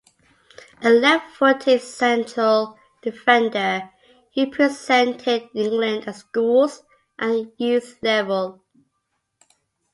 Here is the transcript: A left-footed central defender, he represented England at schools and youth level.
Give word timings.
A 0.81 0.89
left-footed 0.89 1.79
central 1.79 2.75
defender, 3.03 3.91
he 4.31 4.45
represented 4.45 5.47
England 5.53 6.07
at 6.07 6.15
schools 6.15 6.81
and 7.19 7.51
youth 7.59 7.99
level. 8.01 8.63